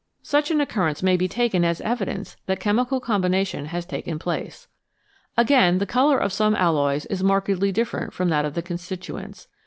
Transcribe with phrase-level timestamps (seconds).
[0.23, 4.67] Such an occurrence may be taken as evidence that chemical com bination has taken place.
[5.37, 9.47] Again, the colour of some alloys is markedly different from that of the constituents.